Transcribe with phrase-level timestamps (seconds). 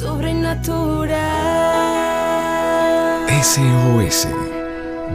[0.00, 1.10] sobrenatural.
[3.42, 4.28] SOS,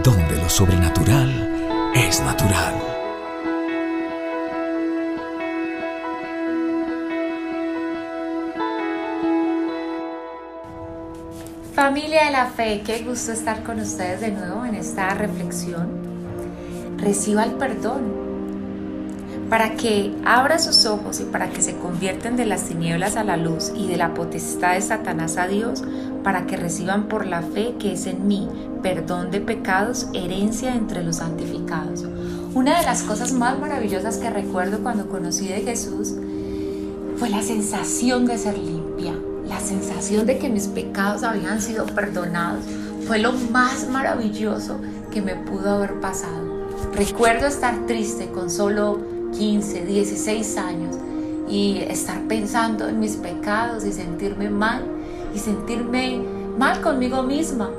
[0.03, 2.75] donde lo sobrenatural es natural.
[11.73, 15.89] Familia de la fe, qué gusto estar con ustedes de nuevo en esta reflexión.
[16.97, 18.24] Reciba el perdón
[19.49, 23.37] para que abra sus ojos y para que se convierten de las tinieblas a la
[23.37, 25.83] luz y de la potestad de Satanás a Dios,
[26.23, 28.49] para que reciban por la fe que es en mí
[28.81, 32.03] perdón de pecados, herencia entre los santificados.
[32.53, 36.13] Una de las cosas más maravillosas que recuerdo cuando conocí de Jesús
[37.17, 39.13] fue la sensación de ser limpia,
[39.47, 42.63] la sensación de que mis pecados habían sido perdonados.
[43.07, 44.79] Fue lo más maravilloso
[45.11, 46.67] que me pudo haber pasado.
[46.93, 50.95] Recuerdo estar triste con solo 15, 16 años
[51.49, 54.83] y estar pensando en mis pecados y sentirme mal
[55.33, 56.21] y sentirme
[56.57, 57.69] mal conmigo misma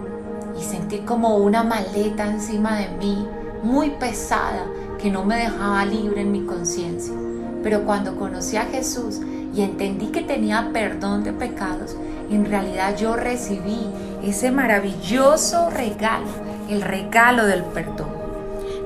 [0.59, 3.27] y sentir como una maleta encima de mí
[3.63, 4.67] muy pesada
[5.01, 7.15] que no me dejaba libre en mi conciencia.
[7.63, 9.21] Pero cuando conocí a Jesús
[9.55, 11.97] y entendí que tenía perdón de pecados,
[12.31, 13.87] en realidad yo recibí
[14.23, 16.27] ese maravilloso regalo,
[16.69, 18.16] el regalo del perdón.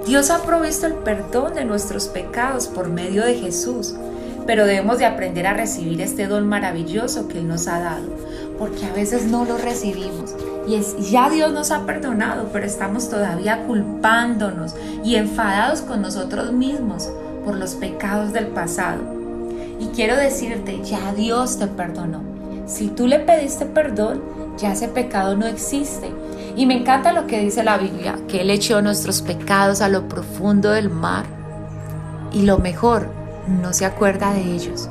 [0.06, 3.94] Dios ha provisto el perdón de nuestros pecados por medio de Jesús,
[4.46, 8.08] pero debemos de aprender a recibir este don maravilloso que Él nos ha dado,
[8.58, 10.34] porque a veces no lo recibimos.
[10.66, 16.52] Y es, ya Dios nos ha perdonado, pero estamos todavía culpándonos y enfadados con nosotros
[16.52, 17.10] mismos
[17.44, 19.02] por los pecados del pasado.
[19.78, 22.22] Y quiero decirte, ya Dios te perdonó.
[22.66, 24.22] Si tú le pediste perdón,
[24.58, 26.10] ya ese pecado no existe.
[26.56, 30.08] Y me encanta lo que dice la Biblia, que Él echó nuestros pecados a lo
[30.08, 31.24] profundo del mar.
[32.32, 33.10] Y lo mejor,
[33.48, 34.88] no se acuerda de ellos.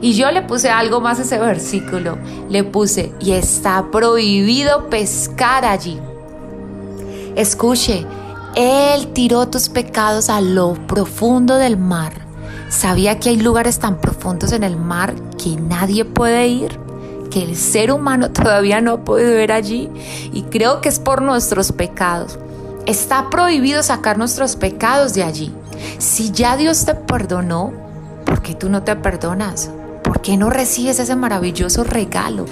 [0.00, 2.18] Y yo le puse algo más a ese versículo.
[2.48, 6.00] Le puse, y está prohibido pescar allí.
[7.36, 8.04] Escuche,
[8.54, 12.12] Él tiró tus pecados a lo profundo del mar.
[12.68, 16.78] ¿Sabía que hay lugares tan profundos en el mar que nadie puede ir?
[17.32, 19.88] Que el ser humano todavía no ha podido ver allí
[20.32, 22.38] y creo que es por nuestros pecados.
[22.84, 25.54] Está prohibido sacar nuestros pecados de allí.
[25.98, 27.72] Si ya Dios te perdonó,
[28.26, 29.70] ¿por qué tú no te perdonas?
[30.02, 32.44] ¿Por qué no recibes ese maravilloso regalo?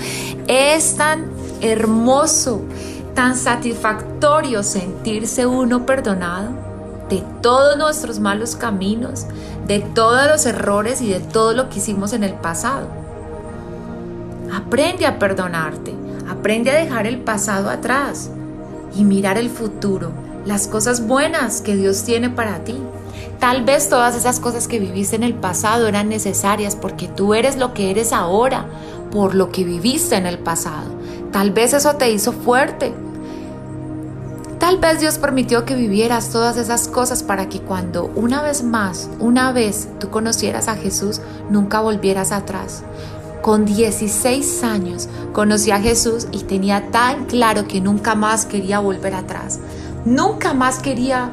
[0.46, 1.26] Es tan
[1.60, 2.62] hermoso,
[3.14, 6.52] tan satisfactorio sentirse uno perdonado
[7.10, 9.26] de todos nuestros malos caminos,
[9.66, 12.99] de todos los errores y de todo lo que hicimos en el pasado.
[14.52, 15.94] Aprende a perdonarte,
[16.28, 18.30] aprende a dejar el pasado atrás
[18.94, 20.10] y mirar el futuro,
[20.44, 22.76] las cosas buenas que Dios tiene para ti.
[23.38, 27.56] Tal vez todas esas cosas que viviste en el pasado eran necesarias porque tú eres
[27.56, 28.66] lo que eres ahora
[29.10, 30.90] por lo que viviste en el pasado.
[31.32, 32.92] Tal vez eso te hizo fuerte.
[34.58, 39.08] Tal vez Dios permitió que vivieras todas esas cosas para que cuando una vez más,
[39.18, 42.82] una vez tú conocieras a Jesús, nunca volvieras atrás.
[43.42, 49.14] Con 16 años conocí a Jesús y tenía tan claro que nunca más quería volver
[49.14, 49.60] atrás.
[50.04, 51.32] Nunca más quería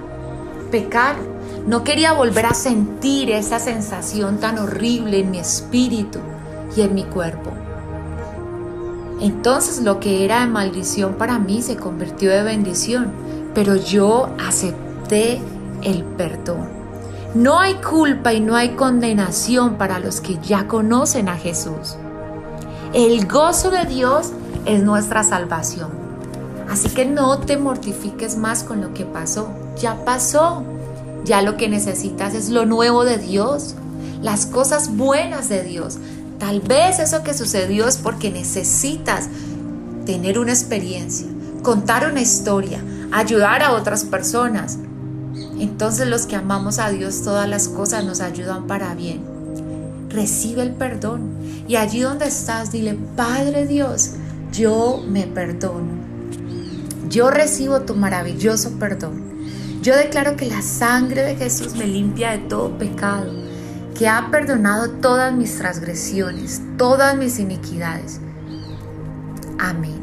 [0.72, 1.17] pecar.
[1.66, 6.19] No quería volver a sentir esa sensación tan horrible en mi espíritu
[6.78, 7.51] y en mi cuerpo.
[9.19, 13.12] Entonces lo que era de maldición para mí se convirtió de bendición,
[13.53, 15.41] pero yo acepté
[15.84, 16.77] el perdón.
[17.36, 21.96] No hay culpa y no hay condenación para los que ya conocen a Jesús.
[22.94, 24.32] El gozo de Dios
[24.66, 25.92] es nuestra salvación.
[26.70, 29.50] Así que no te mortifiques más con lo que pasó.
[29.80, 30.64] Ya pasó.
[31.26, 33.76] Ya lo que necesitas es lo nuevo de Dios,
[34.22, 35.98] las cosas buenas de Dios.
[36.40, 39.28] Tal vez eso que sucedió es porque necesitas
[40.06, 41.28] tener una experiencia,
[41.64, 44.78] contar una historia, ayudar a otras personas,
[45.59, 49.24] entonces los que amamos a Dios todas las cosas nos ayudan para bien.
[50.09, 51.38] Recibe el perdón
[51.68, 54.12] y allí donde estás dile, Padre Dios,
[54.52, 56.08] yo me perdono.
[57.09, 59.23] Yo recibo tu maravilloso perdón.
[59.82, 63.32] Yo declaro que la sangre de Jesús me limpia de todo pecado,
[63.97, 68.20] que ha perdonado todas mis transgresiones, todas mis iniquidades.
[69.59, 69.97] Amén.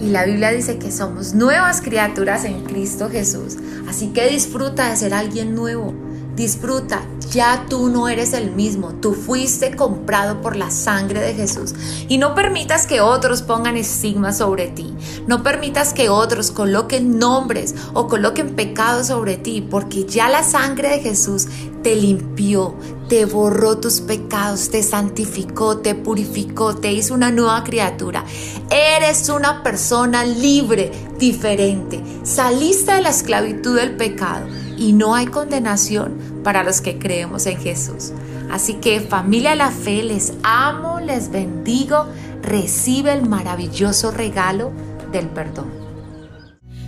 [0.00, 3.56] Y la Biblia dice que somos nuevas criaturas en Cristo Jesús.
[3.94, 5.94] Así que disfruta de ser alguien nuevo.
[6.34, 7.02] Disfruta,
[7.34, 11.74] ya tú no eres el mismo, tú fuiste comprado por la sangre de Jesús.
[12.08, 14.94] Y no permitas que otros pongan estigmas sobre ti.
[15.26, 20.90] No permitas que otros coloquen nombres o coloquen pecados sobre ti, porque ya la sangre
[20.90, 21.48] de Jesús
[21.82, 22.76] te limpió,
[23.08, 28.24] te borró tus pecados, te santificó, te purificó, te hizo una nueva criatura.
[28.70, 32.00] Eres una persona libre, diferente.
[32.22, 37.58] Saliste de la esclavitud del pecado y no hay condenación para los que creemos en
[37.58, 38.12] Jesús.
[38.50, 42.06] Así que familia de la fe, les amo, les bendigo,
[42.42, 44.70] recibe el maravilloso regalo
[45.12, 45.70] del perdón.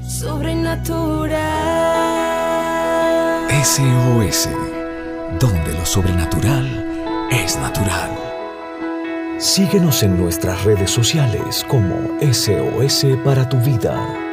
[0.09, 1.37] Sobrenatural.
[3.65, 4.49] SOS
[5.39, 8.11] donde lo sobrenatural es natural.
[9.39, 14.26] Síguenos en nuestras redes sociales como SOS para tu vida.